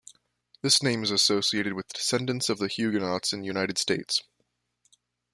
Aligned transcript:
This 0.63 0.81
name 0.81 1.03
is 1.03 1.11
associated 1.11 1.73
with 1.73 1.93
descendents 1.93 2.49
of 2.49 2.57
the 2.57 2.67
Huguenots 2.67 3.33
in 3.33 3.41
the 3.41 3.45
United 3.45 3.77
States. 3.77 4.23